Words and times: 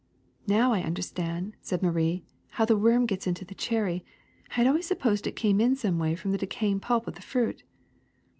^^Now 0.47 0.71
I 0.71 0.81
understand," 0.81 1.55
said 1.61 1.83
Marie, 1.83 2.23
'^how 2.55 2.65
the 2.65 2.75
worm 2.75 3.05
gets 3.05 3.27
into 3.27 3.45
the 3.45 3.53
cherry. 3.53 4.03
I 4.49 4.53
had 4.55 4.65
always 4.65 4.87
supposed 4.87 5.27
it 5.27 5.35
came 5.35 5.61
in 5.61 5.75
some 5.75 5.99
way 5.99 6.15
from 6.15 6.31
the 6.31 6.39
decaying 6.39 6.79
pulp 6.79 7.05
of 7.07 7.13
the 7.13 7.21
fruit. 7.21 7.61